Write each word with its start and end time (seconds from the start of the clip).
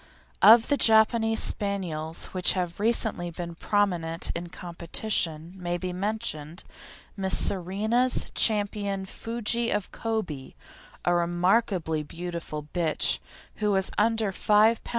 Of 0.41 0.69
the 0.69 0.77
Japanese 0.77 1.41
Spaniels 1.43 2.25
which 2.33 2.53
have 2.53 2.79
recently 2.79 3.29
been 3.29 3.53
prominent 3.53 4.31
in 4.35 4.49
competition, 4.49 5.53
may 5.55 5.77
be 5.77 5.93
mentioned 5.93 6.63
Miss 7.15 7.37
Serena's 7.37 8.31
Champion 8.33 9.05
Fuji 9.05 9.69
of 9.69 9.91
Kobe, 9.91 10.53
a 11.05 11.13
remarkably 11.13 12.01
beautiful 12.01 12.63
bitch, 12.73 13.19
who 13.57 13.73
was 13.73 13.91
under 13.95 14.31
5 14.31 14.83
lb. 14.83 14.89